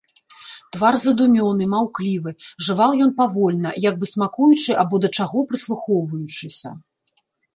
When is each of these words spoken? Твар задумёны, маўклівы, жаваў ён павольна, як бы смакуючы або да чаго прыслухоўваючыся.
Твар 0.75 0.95
задумёны, 1.01 1.65
маўклівы, 1.73 2.31
жаваў 2.69 2.91
ён 3.07 3.11
павольна, 3.21 3.69
як 3.89 3.95
бы 4.01 4.05
смакуючы 4.13 4.71
або 4.85 4.95
да 5.05 5.09
чаго 5.21 5.37
прыслухоўваючыся. 5.51 6.69